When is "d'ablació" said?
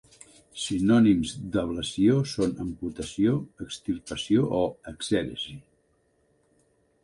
1.55-2.15